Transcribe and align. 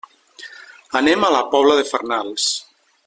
Anem 0.99 1.27
a 1.27 1.31
la 1.35 1.43
Pobla 1.53 1.77
de 1.81 1.85
Farnals. 1.91 2.49